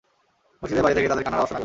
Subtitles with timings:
[0.59, 1.59] মসজিদের বাইরে থেকে তাদের কান্নার আওয়াজ শোনা গেল।